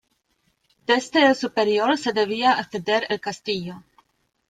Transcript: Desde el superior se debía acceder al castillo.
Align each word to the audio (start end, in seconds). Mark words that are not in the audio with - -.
Desde 0.87 1.27
el 1.27 1.35
superior 1.35 1.95
se 1.95 2.11
debía 2.11 2.53
acceder 2.57 3.05
al 3.11 3.19
castillo. 3.19 3.83